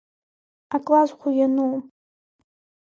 [0.75, 1.75] Аклассӷәы иануу?